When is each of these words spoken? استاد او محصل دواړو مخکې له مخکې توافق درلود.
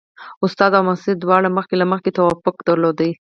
استاد 0.45 0.71
او 0.77 0.83
محصل 0.87 1.15
دواړو 1.19 1.49
مخکې 1.57 1.75
له 1.81 1.85
مخکې 1.91 2.11
توافق 2.17 2.55
درلود. 2.67 2.99